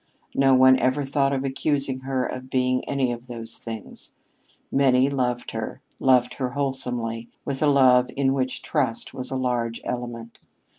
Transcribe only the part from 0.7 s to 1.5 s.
ever thought of